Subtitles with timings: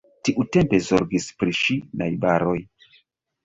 [0.27, 2.59] Tiutempe zorgis pri ŝi najbaroj.